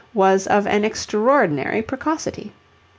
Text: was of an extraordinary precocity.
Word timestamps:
was 0.15 0.47
of 0.47 0.65
an 0.65 0.83
extraordinary 0.83 1.83
precocity. 1.83 2.51